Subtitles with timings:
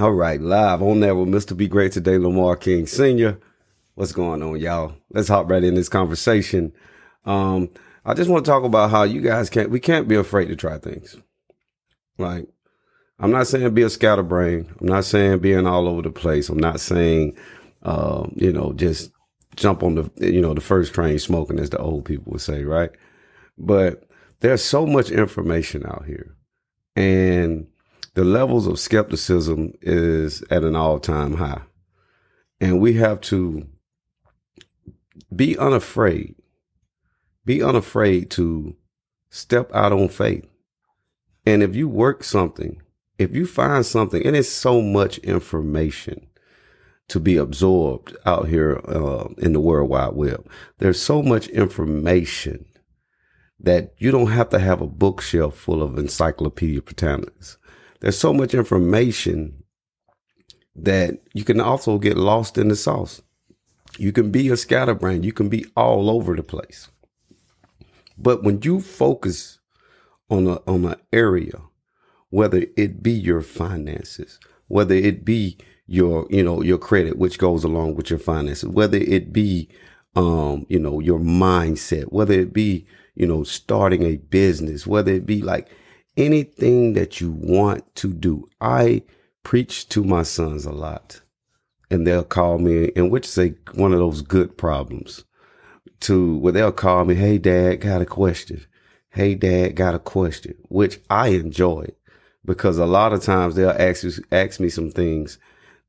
[0.00, 1.56] All right, live on there with Mr.
[1.56, 3.36] Be Great today, Lamar King Sr.
[3.96, 4.94] What's going on, y'all?
[5.10, 6.72] Let's hop right in this conversation.
[7.24, 7.70] Um,
[8.04, 10.56] I just want to talk about how you guys can't, we can't be afraid to
[10.56, 11.16] try things.
[12.16, 12.46] Like,
[13.18, 14.72] I'm not saying be a scatterbrain.
[14.80, 16.48] I'm not saying being all over the place.
[16.48, 17.36] I'm not saying,
[17.82, 19.10] uh, you know, just
[19.56, 22.62] jump on the, you know, the first train smoking, as the old people would say,
[22.62, 22.90] right?
[23.58, 24.04] But
[24.38, 26.36] there's so much information out here.
[26.94, 27.66] And
[28.18, 31.60] the levels of skepticism is at an all time high.
[32.60, 33.68] And we have to
[35.32, 36.34] be unafraid,
[37.44, 38.74] be unafraid to
[39.30, 40.44] step out on faith.
[41.46, 42.82] And if you work something,
[43.18, 46.26] if you find something, and it's so much information
[47.06, 52.64] to be absorbed out here uh, in the World Wide Web, there's so much information
[53.60, 57.58] that you don't have to have a bookshelf full of Encyclopedia Britannicas
[58.00, 59.64] there's so much information
[60.74, 63.20] that you can also get lost in the sauce.
[63.96, 65.22] You can be a scatterbrain.
[65.22, 66.88] You can be all over the place.
[68.16, 69.58] But when you focus
[70.30, 71.60] on a, on an area,
[72.30, 77.64] whether it be your finances, whether it be your, you know, your credit, which goes
[77.64, 79.68] along with your finances, whether it be,
[80.14, 85.26] um, you know, your mindset, whether it be, you know, starting a business, whether it
[85.26, 85.68] be like
[86.18, 88.48] anything that you want to do.
[88.60, 89.02] I
[89.42, 91.20] preach to my sons a lot
[91.90, 95.24] and they'll call me and which is a, one of those good problems
[96.00, 98.66] to where they'll call me, Hey dad, got a question.
[99.10, 101.86] Hey dad, got a question, which I enjoy
[102.44, 105.38] because a lot of times they'll ask, ask me some things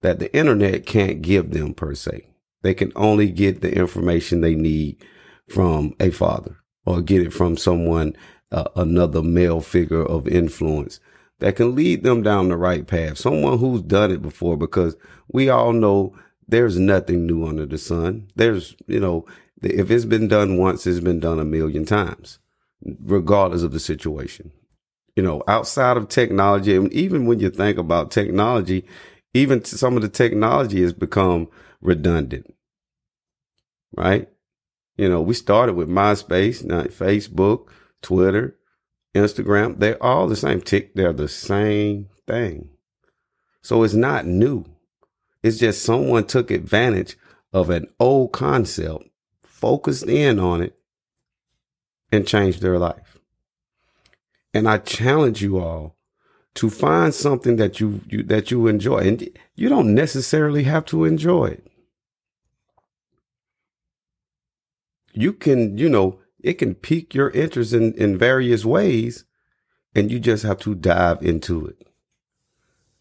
[0.02, 2.28] that the internet can't give them per se.
[2.62, 5.04] They can only get the information they need
[5.48, 8.16] from a father or get it from someone
[8.52, 11.00] another male figure of influence
[11.40, 13.18] that can lead them down the right path.
[13.18, 14.96] Someone who's done it before, because
[15.32, 16.16] we all know
[16.48, 18.30] there's nothing new under the sun.
[18.36, 19.26] There's, you know,
[19.62, 22.40] if it's been done once, it's been done a million times,
[22.84, 24.52] regardless of the situation.
[25.16, 28.86] You know, outside of technology, and even when you think about technology,
[29.34, 31.50] even some of the technology has become
[31.82, 32.54] redundant,
[33.96, 34.28] right?
[34.98, 37.68] You know, we started with MySpace, not Facebook,
[38.02, 38.58] Twitter,
[39.16, 40.62] Instagram, they're all the same.
[40.62, 42.70] Tick, they're the same thing.
[43.62, 44.66] So it's not new.
[45.44, 47.18] It's just someone took advantage
[47.54, 49.06] of an old concept,
[49.42, 50.78] focused in on it,
[52.12, 53.20] and changed their life.
[54.54, 55.96] And I challenge you all
[56.56, 59.00] to find something that you, you that you enjoy.
[59.00, 61.68] And you don't necessarily have to enjoy it.
[65.14, 69.26] You can, you know, it can pique your interest in, in various ways
[69.96, 71.88] and you just have to dive into it.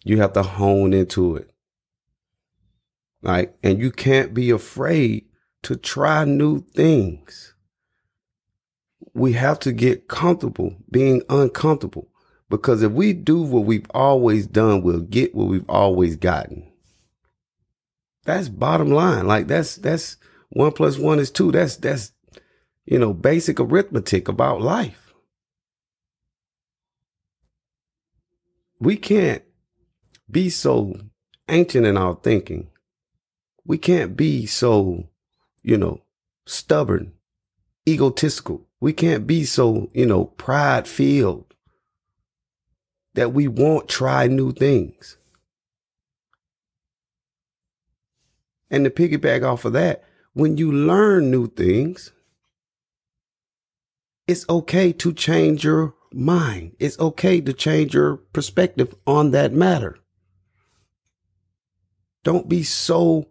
[0.04, 1.50] You have to hone into it.
[3.22, 3.53] Right.
[3.62, 5.27] And you can't be afraid
[5.62, 7.54] to try new things.
[9.12, 12.09] We have to get comfortable being uncomfortable
[12.48, 16.71] because if we do what we've always done, we'll get what we've always gotten.
[18.25, 19.27] That's bottom line.
[19.27, 20.16] Like that's, that's
[20.50, 21.50] one plus one is two.
[21.50, 22.12] That's, that's
[22.88, 25.12] you know, basic arithmetic about life.
[28.81, 29.43] We can't
[30.31, 30.98] be so
[31.50, 32.69] ancient in our thinking.
[33.66, 35.10] We can't be so,
[35.62, 36.00] you know,
[36.47, 37.12] stubborn,
[37.87, 38.66] egotistical.
[38.81, 41.53] We can't be so, you know, pride filled
[43.12, 45.19] that we won't try new things.
[48.71, 52.12] And to piggyback off of that, when you learn new things,
[54.28, 56.77] it's okay to change your mind.
[56.78, 59.99] It's okay to change your perspective on that matter.
[62.25, 63.31] Don't be so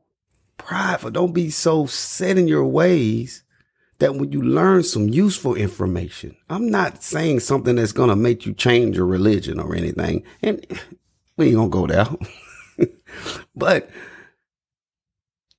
[0.57, 1.11] prideful.
[1.11, 3.43] Don't be so set in your ways
[3.99, 8.47] that when you learn some useful information, I'm not saying something that's going to make
[8.47, 10.23] you change your religion or anything.
[10.41, 10.65] And
[11.37, 12.87] we ain't going to go there.
[13.55, 13.89] but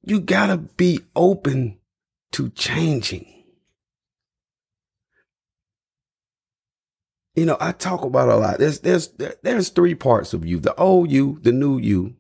[0.03, 1.79] you got to be open
[2.33, 3.38] to changing.
[7.39, 8.59] You know, I talk about a lot.
[8.59, 9.09] There's there's
[9.43, 12.17] there's three parts of you: the old you, the new you,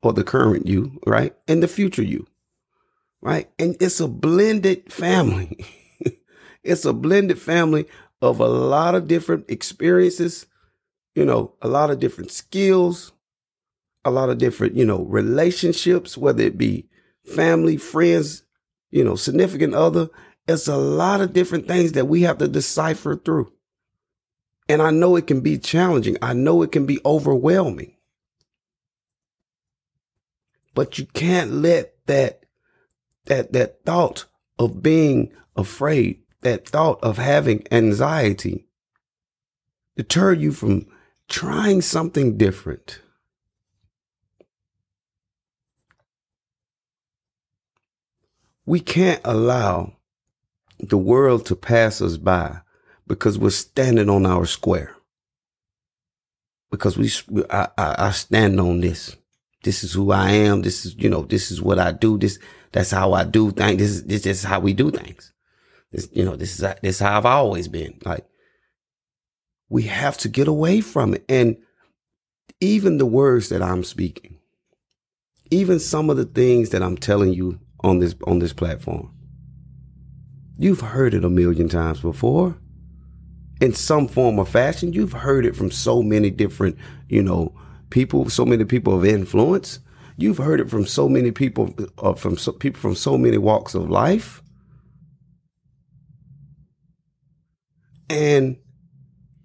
[0.00, 2.26] or the current you, right, and the future you,
[3.20, 3.50] right.
[3.58, 5.66] And it's a blended family.
[6.62, 7.86] it's a blended family
[8.22, 10.46] of a lot of different experiences,
[11.16, 13.10] you know, a lot of different skills,
[14.04, 16.88] a lot of different, you know, relationships, whether it be
[17.24, 18.44] family, friends,
[18.90, 20.10] you know, significant other.
[20.46, 23.52] It's a lot of different things that we have to decipher through.
[24.70, 26.16] And I know it can be challenging.
[26.22, 27.96] I know it can be overwhelming.
[30.76, 32.44] But you can't let that
[33.24, 34.26] that that thought
[34.60, 38.68] of being afraid, that thought of having anxiety
[39.96, 40.86] deter you from
[41.28, 43.00] trying something different.
[48.64, 49.96] We can't allow
[50.78, 52.60] the world to pass us by
[53.10, 54.94] because we're standing on our square.
[56.70, 57.10] Because we,
[57.50, 59.16] I, I, I stand on this.
[59.64, 60.62] This is who I am.
[60.62, 62.18] This is, you know, this is what I do.
[62.18, 62.38] This,
[62.70, 63.78] that's how I do things.
[63.78, 65.32] This is, this is how we do things.
[65.90, 67.98] This, you know, this is, this is how I've always been.
[68.04, 68.24] Like,
[69.68, 71.24] we have to get away from it.
[71.28, 71.56] And
[72.60, 74.38] even the words that I'm speaking,
[75.50, 79.12] even some of the things that I'm telling you on this, on this platform,
[80.56, 82.56] you've heard it a million times before
[83.60, 84.92] in some form or fashion.
[84.92, 86.76] You've heard it from so many different,
[87.08, 87.54] you know,
[87.90, 89.80] people, so many people of influence.
[90.16, 93.74] You've heard it from so many people, uh, from so, people from so many walks
[93.74, 94.42] of life.
[98.08, 98.56] And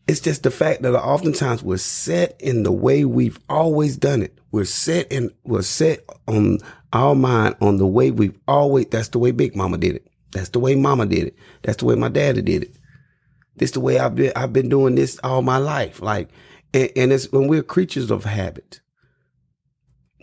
[0.08, 4.38] it's just the fact that oftentimes we're set in the way we've always done it.
[4.52, 6.60] We're set in, we're set on
[6.94, 10.08] our mind on the way we've always, that's the way Big Mama did it.
[10.32, 11.36] That's the way Mama did it.
[11.62, 12.76] That's the way my daddy did it.
[13.56, 16.02] This the way I've been, I've been doing this all my life.
[16.02, 16.30] Like,
[16.74, 18.82] and, and it's when we're creatures of habit.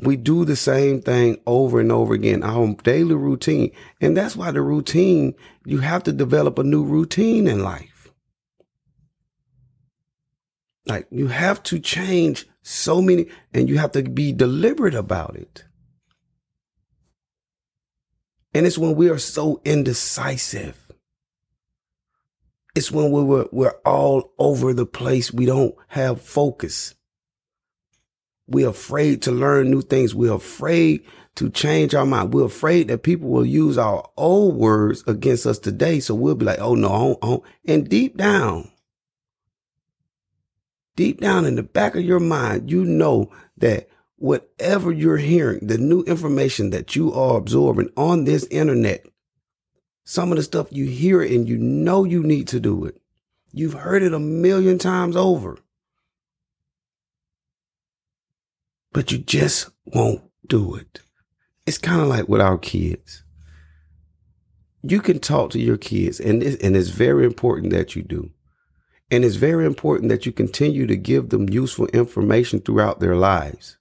[0.03, 3.71] We do the same thing over and over again, our daily routine.
[4.01, 5.35] And that's why the routine,
[5.65, 8.11] you have to develop a new routine in life.
[10.87, 15.65] Like you have to change so many and you have to be deliberate about it.
[18.55, 20.82] And it's when we are so indecisive.
[22.75, 25.33] It's when we're, we're all over the place.
[25.33, 26.95] We don't have focus.
[28.47, 30.15] We're afraid to learn new things.
[30.15, 31.05] We're afraid
[31.37, 32.35] to change our mind.
[32.35, 36.01] We're afraid that people will use our old words against us today.
[36.01, 38.71] So we'll be like, oh no, oh, and deep down,
[40.97, 45.79] deep down in the back of your mind, you know that whatever you're hearing, the
[45.79, 49.05] new information that you are absorbing on this internet,
[50.13, 53.01] some of the stuff you hear and you know you need to do it.
[53.51, 55.57] You've heard it a million times over.
[58.93, 61.01] But you just won't do it.
[61.65, 63.25] It's kind of like with our kids.
[64.83, 68.33] You can talk to your kids, and it's, and it's very important that you do.
[69.11, 73.79] And it's very important that you continue to give them useful information throughout their lives.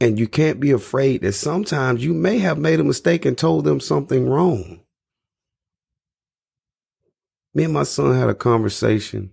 [0.00, 3.66] And you can't be afraid that sometimes you may have made a mistake and told
[3.66, 4.81] them something wrong.
[7.54, 9.30] Me and my son had a conversation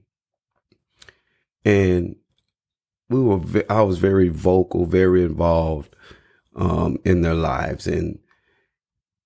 [1.64, 2.16] and
[3.10, 5.96] we were, I was very vocal, very involved,
[6.56, 7.88] um, in their lives.
[7.88, 8.20] And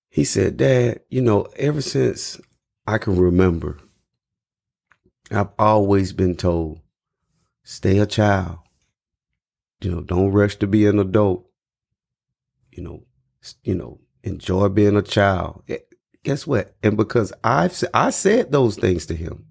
[0.10, 2.40] he said, Dad, you know, ever since
[2.88, 3.80] I can remember,
[5.32, 6.80] I've always been told,
[7.64, 8.60] stay a child
[9.84, 11.46] you know, don't rush to be an adult.
[12.72, 13.04] You know,
[13.64, 15.64] you know, enjoy being a child.
[16.24, 16.76] Guess what?
[16.82, 19.46] And because I've I said those things to him,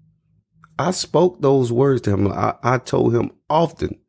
[0.79, 2.31] I spoke those words to him.
[2.31, 3.99] I, I told him often,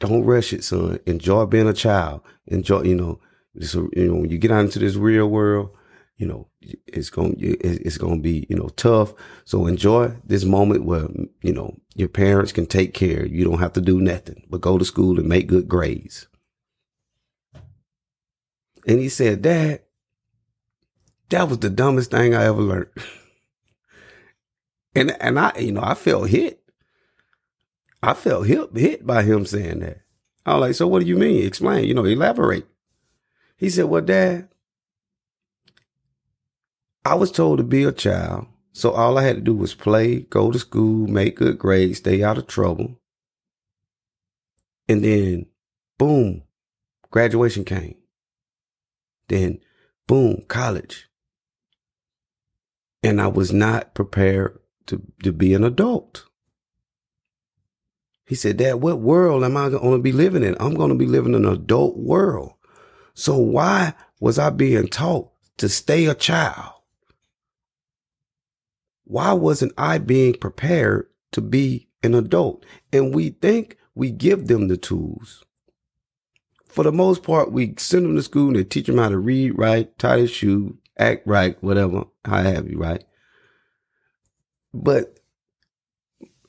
[0.00, 0.98] don't rush it, son.
[1.06, 2.22] Enjoy being a child.
[2.46, 3.20] Enjoy, you know,
[3.54, 5.70] this, you know, when you get out into this real world,
[6.16, 9.14] you know, it's going it's going to be you know tough.
[9.44, 11.08] So enjoy this moment where
[11.42, 13.26] you know your parents can take care.
[13.26, 16.26] You don't have to do nothing but go to school and make good grades.
[18.86, 19.80] And he said, "Dad,
[21.30, 22.90] that was the dumbest thing I ever learned."
[24.94, 26.60] and and I you know I felt hit.
[28.02, 30.02] I felt hit hit by him saying that.
[30.46, 31.46] I was like, "So what do you mean?
[31.46, 31.84] Explain.
[31.84, 32.66] You know, elaborate."
[33.56, 34.48] He said, "Well, Dad."
[37.06, 38.46] I was told to be a child.
[38.72, 42.24] So all I had to do was play, go to school, make good grades, stay
[42.24, 42.98] out of trouble.
[44.88, 45.46] And then,
[45.96, 46.42] boom,
[47.10, 47.96] graduation came.
[49.28, 49.60] Then,
[50.08, 51.08] boom, college.
[53.04, 56.24] And I was not prepared to, to be an adult.
[58.26, 60.56] He said, Dad, what world am I going to be living in?
[60.58, 62.54] I'm going to be living in an adult world.
[63.12, 66.74] So why was I being taught to stay a child?
[69.04, 72.64] why wasn't I being prepared to be an adult?
[72.92, 75.44] And we think we give them the tools.
[76.66, 79.18] For the most part, we send them to school and they teach them how to
[79.18, 83.04] read write, tie their shoe, act right, whatever, how have you, right?
[84.72, 85.20] But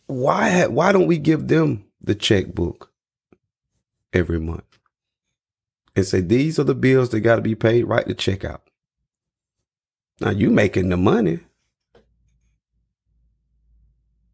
[0.07, 2.91] why why don't we give them the checkbook
[4.13, 4.75] every month?
[5.95, 8.63] and say, these are the bills that got to be paid, write the check out.
[10.19, 11.39] Now you making the money.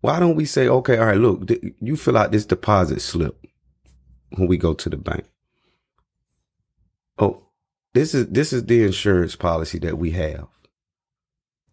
[0.01, 3.45] Why don't we say, okay, all right, look, you fill out this deposit slip
[4.31, 5.25] when we go to the bank.
[7.19, 7.43] Oh,
[7.93, 10.47] this is this is the insurance policy that we have.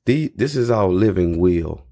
[0.08, 1.84] The, this is our living will.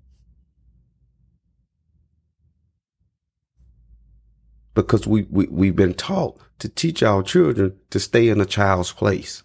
[4.73, 8.91] Because we, we, we've been taught to teach our children to stay in a child's
[8.91, 9.43] place.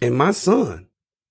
[0.00, 0.86] And my son,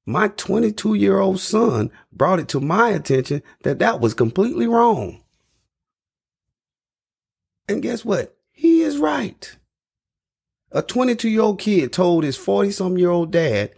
[0.06, 5.24] my 22 year old son brought it to my attention that that was completely wrong.
[7.70, 8.36] And guess what?
[8.52, 9.56] He is right.
[10.74, 13.72] A 22 year old kid told his 40 some year old dad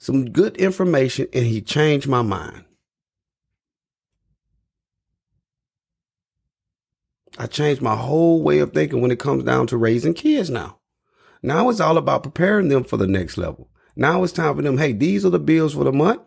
[0.00, 2.64] some good information and he changed my mind.
[7.38, 10.78] I changed my whole way of thinking when it comes down to raising kids now.
[11.42, 13.68] Now it's all about preparing them for the next level.
[13.94, 14.78] Now it's time for them.
[14.78, 16.22] Hey, these are the bills for the month.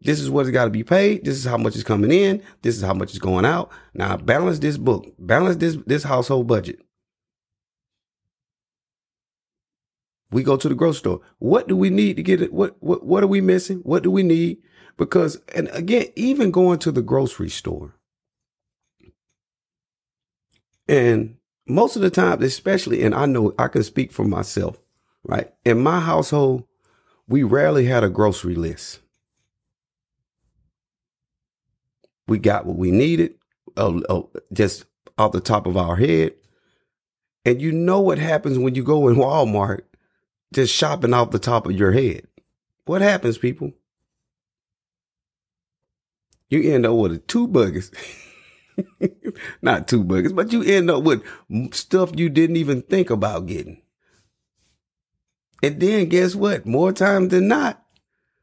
[0.00, 1.24] This is what's got to be paid.
[1.24, 2.42] This is how much is coming in.
[2.62, 3.70] This is how much is going out.
[3.92, 5.06] Now balance this book.
[5.18, 6.80] Balance this this household budget.
[10.30, 11.20] We go to the grocery store.
[11.38, 12.52] What do we need to get it?
[12.52, 13.78] What what what are we missing?
[13.78, 14.58] What do we need?
[14.96, 17.94] Because and again, even going to the grocery store.
[20.88, 24.78] And most of the time, especially, and I know I can speak for myself,
[25.24, 25.52] right?
[25.64, 26.64] In my household,
[27.26, 29.00] we rarely had a grocery list.
[32.26, 33.34] We got what we needed,
[34.52, 34.84] just
[35.16, 36.34] off the top of our head.
[37.44, 39.80] And you know what happens when you go in Walmart
[40.52, 42.26] just shopping off the top of your head.
[42.84, 43.72] What happens, people?
[46.48, 47.92] You end up with two buggers.
[49.62, 51.22] Not two buggers, but you end up with
[51.74, 53.82] stuff you didn't even think about getting.
[55.62, 56.64] And then guess what?
[56.66, 57.82] More times than not,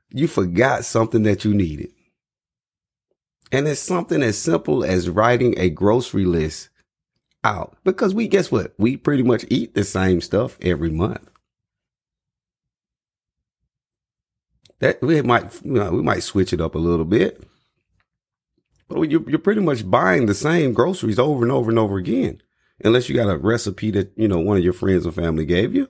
[0.10, 1.92] you forgot something that you needed.
[3.52, 6.70] And it's something as simple as writing a grocery list
[7.44, 7.78] out.
[7.86, 8.74] Because we, guess what?
[8.78, 11.30] We pretty much eat the same stuff every month.
[14.80, 17.44] That we might, you know, we might switch it up a little bit.
[18.88, 22.42] But you're, you're pretty much buying the same groceries over and over and over again.
[22.84, 25.74] Unless you got a recipe that, you know, one of your friends or family gave
[25.74, 25.90] you.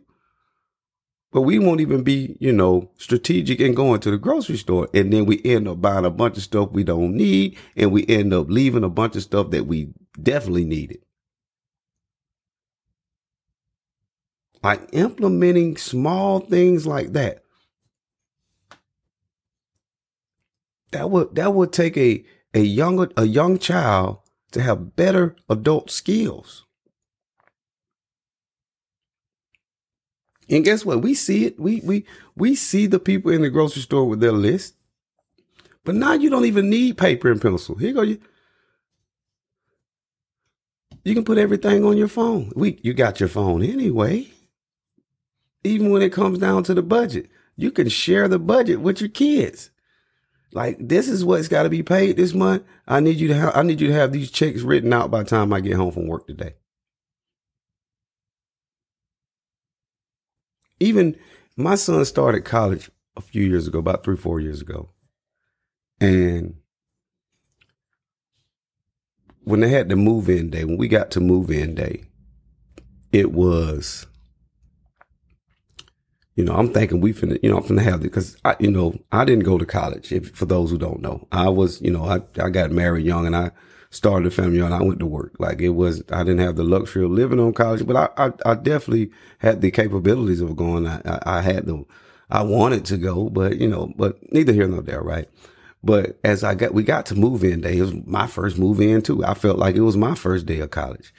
[1.32, 4.88] But we won't even be, you know, strategic in going to the grocery store.
[4.94, 7.58] And then we end up buying a bunch of stuff we don't need.
[7.76, 9.90] And we end up leaving a bunch of stuff that we
[10.22, 11.00] definitely needed.
[14.64, 17.45] Like implementing small things like that.
[20.96, 22.24] That would that would take a
[22.54, 24.20] a young a young child
[24.54, 26.64] to have better adult skills.
[30.48, 31.02] And guess what?
[31.02, 31.60] We see it.
[31.60, 32.06] We we
[32.38, 34.76] we see the people in the grocery store with their list.
[35.84, 37.76] But now you don't even need paper and pencil.
[37.76, 38.02] Here you go.
[38.02, 38.20] You,
[41.04, 42.54] you can put everything on your phone.
[42.56, 44.30] We you got your phone anyway.
[45.66, 49.10] Even when it comes down to the budget, you can share the budget with your
[49.10, 49.72] kids.
[50.56, 52.64] Like this is what's got to be paid this month.
[52.88, 55.22] I need you to have I need you to have these checks written out by
[55.22, 56.56] the time I get home from work today.
[60.80, 61.16] even
[61.58, 64.90] my son started college a few years ago, about three, four years ago.
[66.02, 66.56] And
[69.44, 72.04] when they had the move in day, when we got to move in day,
[73.12, 74.08] it was,
[76.36, 78.70] you know, I'm thinking we finna, you know, I'm finna have it because I, you
[78.70, 80.12] know, I didn't go to college.
[80.12, 83.26] If for those who don't know, I was, you know, I, I got married young
[83.26, 83.52] and I
[83.90, 85.36] started a family and I went to work.
[85.40, 88.52] Like it was, I didn't have the luxury of living on college, but I, I,
[88.52, 90.86] I definitely had the capabilities of going.
[90.86, 91.86] I, I, I had the,
[92.30, 95.30] I wanted to go, but you know, but neither here nor there, right?
[95.84, 97.78] But as I got, we got to move in day.
[97.78, 99.24] It was my first move in too.
[99.24, 101.14] I felt like it was my first day of college.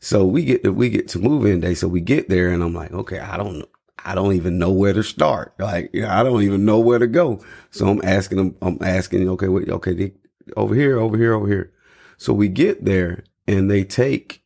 [0.00, 1.74] So we get to, we get to move in day.
[1.74, 3.66] So we get there and I'm like, okay, I don't know.
[4.04, 5.54] I don't even know where to start.
[5.58, 7.42] Like, I don't even know where to go.
[7.70, 10.12] So I'm asking them, I'm asking, okay, wait, okay,
[10.56, 11.72] over here, over here, over here.
[12.16, 14.42] So we get there and they take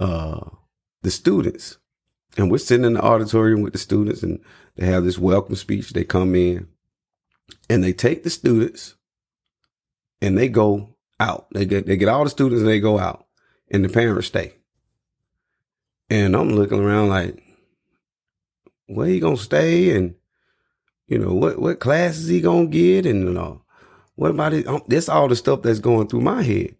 [0.00, 0.40] uh,
[1.02, 1.78] the students
[2.36, 4.40] and we're sitting in the auditorium with the students and
[4.76, 5.92] they have this welcome speech.
[5.92, 6.68] They come in
[7.68, 8.94] and they take the students
[10.20, 11.46] and they go out.
[11.52, 13.26] They get, they get all the students and they go out
[13.70, 14.54] and the parents stay.
[16.08, 17.42] And I'm looking around like,
[18.86, 19.96] where he gonna stay?
[19.96, 20.14] And,
[21.06, 23.06] you know, what, what class is he gonna get?
[23.06, 23.62] And, you know,
[24.16, 24.66] what about it?
[24.66, 26.74] Um, this all the stuff that's going through my head.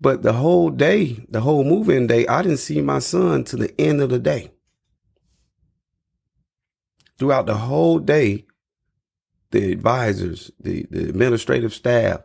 [0.00, 3.80] But the whole day, the whole moving day, I didn't see my son to the
[3.80, 4.52] end of the day.
[7.18, 8.44] Throughout the whole day,
[9.50, 12.22] the advisors, the, the administrative staff,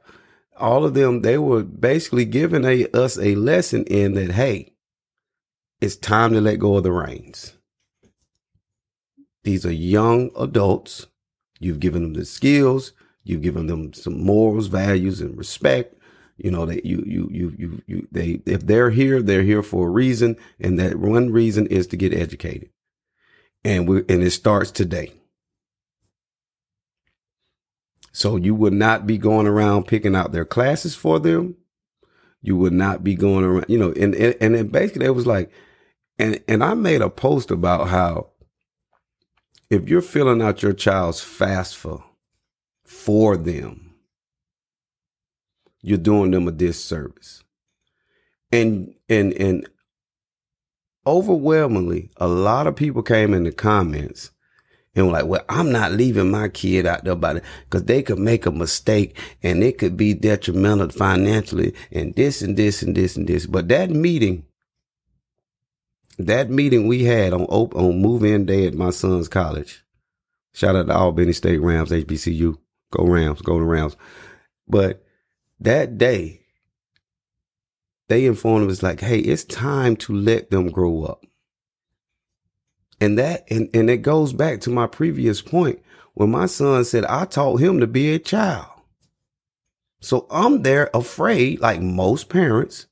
[0.57, 4.73] all of them, they were basically giving a, us a lesson in that, hey,
[5.79, 7.53] it's time to let go of the reins.
[9.43, 11.07] These are young adults.
[11.59, 12.93] You've given them the skills.
[13.23, 15.95] You've given them some morals, values, and respect.
[16.37, 19.87] You know that you you you you you they if they're here, they're here for
[19.87, 22.69] a reason, and that one reason is to get educated.
[23.65, 25.13] And we and it starts today.
[28.13, 31.55] So you would not be going around picking out their classes for them.
[32.41, 35.27] You would not be going around, you know, and and, and then basically it was
[35.27, 35.51] like,
[36.17, 38.29] and and I made a post about how
[39.69, 42.03] if you're filling out your child's FAFSA
[42.83, 43.95] for them,
[45.81, 47.43] you're doing them a disservice.
[48.51, 49.69] And and and
[51.05, 54.31] overwhelmingly, a lot of people came in the comments
[54.95, 58.17] and were like, well, I'm not leaving my kid out there it because they could
[58.17, 63.15] make a mistake and it could be detrimental financially and this and this and this
[63.15, 63.45] and this.
[63.45, 64.45] But that meeting
[66.19, 69.83] that meeting we had on on move in day at my son's college.
[70.53, 72.57] Shout out to Albany State Rams, HBCU.
[72.91, 73.95] Go Rams, go to Rams.
[74.67, 75.03] But
[75.61, 76.41] that day,
[78.09, 81.23] they informed us like, hey, it's time to let them grow up.
[82.99, 85.81] And that and, and it goes back to my previous point
[86.15, 88.67] when my son said I taught him to be a child.
[90.01, 92.87] So I'm there afraid, like most parents,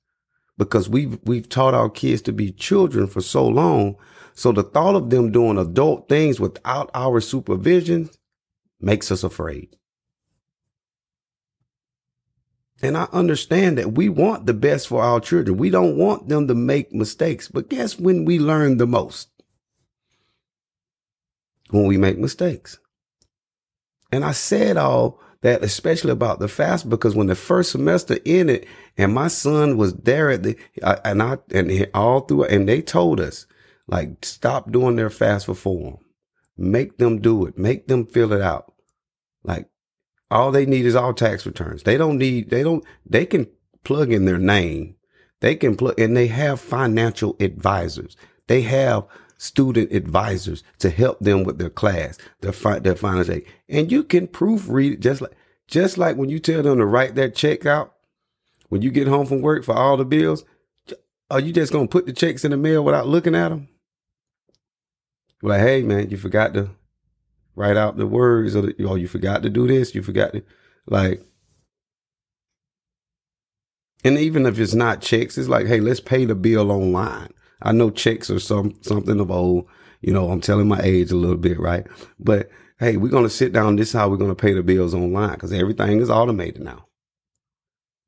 [0.57, 3.95] because we've we've taught our kids to be children for so long.
[4.33, 8.09] So the thought of them doing adult things without our supervision
[8.79, 9.75] makes us afraid.
[12.81, 15.57] And I understand that we want the best for our children.
[15.57, 17.47] We don't want them to make mistakes.
[17.47, 19.29] But guess when we learn the most?
[21.71, 22.77] When we make mistakes.
[24.11, 28.65] And I said all that especially about the fast because when the first semester ended
[28.97, 30.57] and my son was there at the
[31.05, 33.45] and I and all through and they told us
[33.87, 35.97] like stop doing their FAFSA form,
[36.57, 38.73] make them do it, make them fill it out.
[39.43, 39.69] Like
[40.31, 41.83] all they need is all tax returns.
[41.83, 43.47] They don't need they don't they can
[43.83, 44.95] plug in their name.
[45.39, 48.17] They can plug and they have financial advisors.
[48.47, 49.05] They have
[49.37, 53.45] student advisors to help them with their class, their fi- their finance aid.
[53.69, 55.35] And you can proofread it just like
[55.67, 57.93] just like when you tell them to write that check out
[58.69, 60.43] when you get home from work for all the bills.
[61.29, 63.67] Are you just gonna put the checks in the mail without looking at them?
[65.41, 66.71] Like, hey man, you forgot to
[67.55, 70.43] write out the words, or, the, or you forgot to do this, you forgot to
[70.87, 71.21] like.
[74.03, 77.33] And even if it's not checks, it's like, hey, let's pay the bill online.
[77.61, 79.67] I know checks are some something of old.
[80.01, 81.85] You know, I'm telling my age a little bit, right?
[82.19, 83.75] But hey, we're gonna sit down.
[83.75, 86.87] This is how we're gonna pay the bills online because everything is automated now.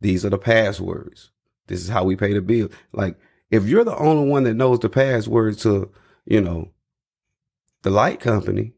[0.01, 1.31] These are the passwords.
[1.67, 2.69] This is how we pay the bill.
[2.93, 3.17] Like,
[3.51, 5.91] if you're the only one that knows the password to,
[6.25, 6.69] you know,
[7.81, 8.73] the light company,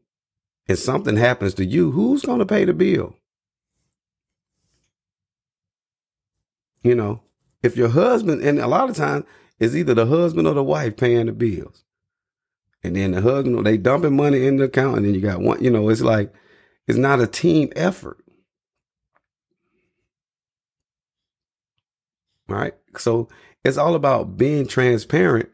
[0.68, 3.16] and something happens to you, who's gonna pay the bill?
[6.82, 7.22] You know,
[7.62, 9.24] if your husband, and a lot of times
[9.62, 11.84] it's either the husband or the wife paying the bills.
[12.82, 15.62] And then the husband, they dumping money in the account, and then you got one,
[15.62, 16.34] you know, it's like,
[16.88, 18.18] it's not a team effort.
[22.48, 22.74] Right?
[22.96, 23.28] So
[23.64, 25.48] it's all about being transparent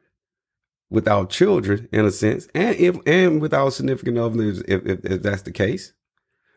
[0.89, 5.05] with our children in a sense, and if and with our significant others, if, if,
[5.05, 5.93] if that's the case.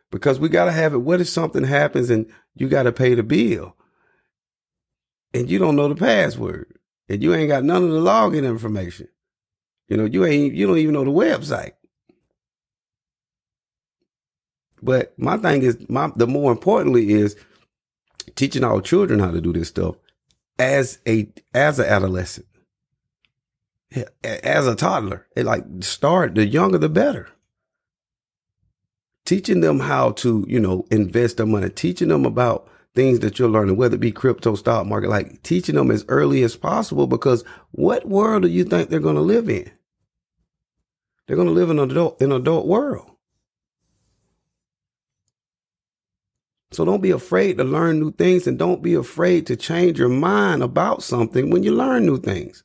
[0.09, 0.99] Because we gotta have it.
[0.99, 3.75] What if something happens and you gotta pay the bill?
[5.33, 6.77] And you don't know the password
[7.12, 9.10] and you ain't got none of the login information.
[9.89, 11.74] You know, you ain't you don't even know the website.
[14.82, 17.36] But my thing is my the more importantly is
[18.36, 19.97] teaching our children how to do this stuff
[20.58, 22.47] as a as an adolescent.
[24.24, 25.28] As a toddler.
[25.36, 27.28] It like start the younger the better.
[29.26, 33.49] Teaching them how to, you know, invest their money, teaching them about things that you're
[33.49, 37.43] learning, whether it be crypto, stock market, like teaching them as early as possible because
[37.71, 39.71] what world do you think they're going to live in?
[41.27, 43.12] They're going to live in an adult, in adult world.
[46.71, 50.10] So don't be afraid to learn new things and don't be afraid to change your
[50.10, 52.63] mind about something when you learn new things.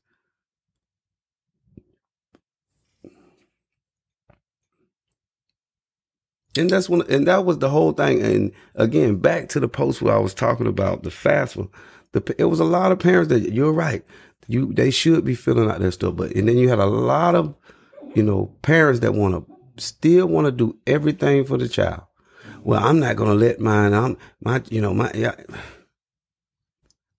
[6.59, 8.23] And that's when, and that was the whole thing.
[8.23, 11.69] And again, back to the post where I was talking about the FAFSA.
[12.13, 14.05] The, it was a lot of parents that you're right.
[14.49, 17.35] You they should be filling out their stuff, but and then you had a lot
[17.35, 17.57] of,
[18.15, 22.03] you know, parents that want to still want to do everything for the child.
[22.63, 23.93] Well, I'm not gonna let mine.
[23.93, 25.11] I'm my, you know, my.
[25.15, 25.35] Yeah,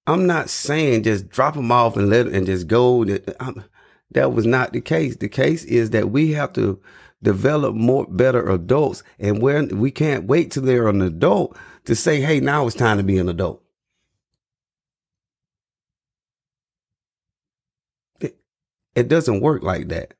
[0.08, 3.04] I'm not saying just drop them off and let and just go.
[3.04, 5.18] That was not the case.
[5.18, 6.82] The case is that we have to
[7.22, 12.22] develop more better adults, and where we can't wait till they're an adult to say,
[12.22, 13.64] "Hey, now it's time to be an adult."
[18.20, 18.38] It,
[18.96, 20.14] it doesn't work like that,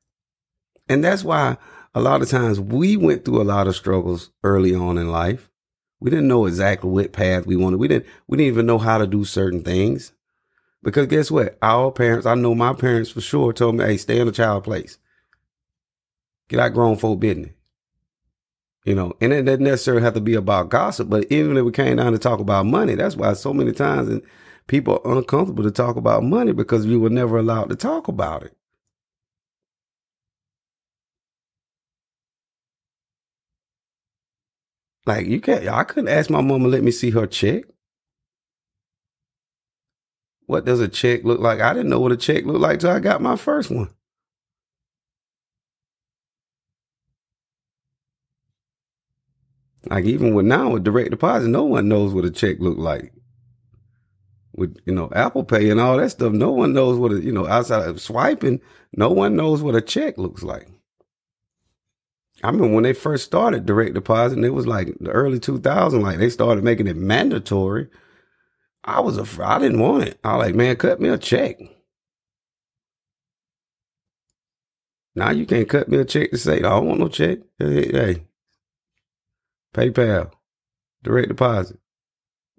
[0.90, 1.58] and that's why
[1.94, 5.50] a lot of times we went through a lot of struggles early on in life
[6.00, 7.78] we didn't know exactly what path we wanted.
[7.78, 10.14] We didn't we didn't even know how to do certain things.
[10.84, 11.58] Because guess what?
[11.62, 14.64] Our parents, I know my parents for sure told me, hey, stay in a child
[14.64, 15.00] place.
[16.50, 17.52] Get out grown folk business.
[18.86, 21.72] You know, and it doesn't necessarily have to be about gossip, but even if we
[21.74, 24.22] came down to talk about money, that's why so many times and
[24.68, 28.44] people are uncomfortable to talk about money because we were never allowed to talk about
[28.44, 28.54] it.
[35.06, 35.68] Like you can't.
[35.68, 37.66] I couldn't ask my to let me see her check.
[40.46, 41.60] What does a check look like?
[41.62, 43.90] I didn't know what a check looked like till I got my first one.
[49.90, 53.14] Like even with now with direct deposit, no one knows what a check look like.
[54.54, 57.32] With you know Apple Pay and all that stuff, no one knows what a, you
[57.32, 58.60] know outside of swiping,
[58.96, 60.68] no one knows what a check looks like.
[62.44, 66.20] I remember when they first started direct deposit, it was like the early 2000s, like
[66.20, 67.88] they started making it mandatory.
[68.84, 70.20] I was afraid, I didn't want it.
[70.24, 71.58] I was like, man, cut me a check.
[75.16, 77.40] Now you can't cut me a check to say, I don't want no check.
[77.58, 78.28] Hey, hey.
[79.78, 80.32] PayPal,
[81.04, 81.78] direct deposit,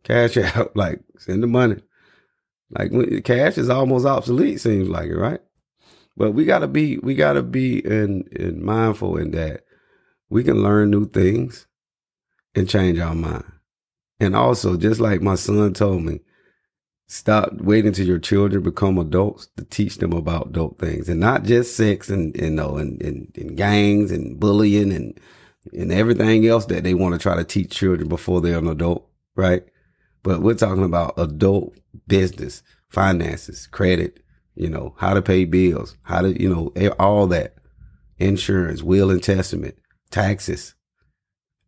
[0.04, 1.82] cash out, like send the money.
[2.70, 5.40] Like when, cash is almost obsolete, seems like it, right?
[6.16, 9.64] But we gotta be, we gotta be in, in mindful in that
[10.28, 11.66] we can learn new things
[12.54, 13.50] and change our mind.
[14.20, 16.20] And also, just like my son told me,
[17.06, 21.44] stop waiting till your children become adults to teach them about adult things and not
[21.44, 25.18] just sex and, you know, and, and, and gangs and bullying and,
[25.72, 29.08] and everything else that they want to try to teach children before they're an adult,
[29.36, 29.64] right?
[30.22, 31.76] But we're talking about adult
[32.06, 34.22] business, finances, credit,
[34.54, 37.54] you know, how to pay bills, how to, you know, all that,
[38.18, 39.76] insurance, will and testament,
[40.10, 40.74] taxes.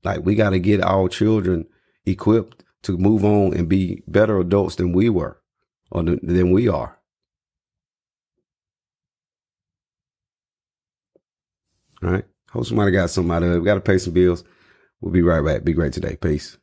[0.03, 1.67] Like we got to get our children
[2.07, 5.41] equipped to move on and be better adults than we were
[5.91, 6.99] or than we are.
[12.03, 12.25] Right.
[12.51, 13.59] Hope somebody got something out of it.
[13.59, 14.45] We got to pay some bills.
[15.01, 15.65] We'll be right back.
[15.65, 16.17] Be great today.
[16.17, 16.59] Peace.